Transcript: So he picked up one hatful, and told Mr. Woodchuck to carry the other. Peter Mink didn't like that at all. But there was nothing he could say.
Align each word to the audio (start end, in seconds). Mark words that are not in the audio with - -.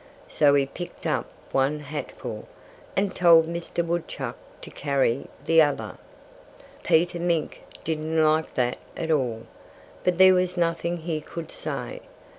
So 0.27 0.55
he 0.55 0.65
picked 0.65 1.05
up 1.05 1.27
one 1.51 1.79
hatful, 1.81 2.47
and 2.97 3.15
told 3.15 3.45
Mr. 3.47 3.85
Woodchuck 3.85 4.35
to 4.61 4.71
carry 4.71 5.27
the 5.45 5.61
other. 5.61 5.99
Peter 6.83 7.19
Mink 7.19 7.61
didn't 7.83 8.17
like 8.25 8.55
that 8.55 8.79
at 8.97 9.11
all. 9.11 9.43
But 10.03 10.17
there 10.17 10.33
was 10.33 10.57
nothing 10.57 10.97
he 10.97 11.21
could 11.21 11.51
say. 11.51 12.01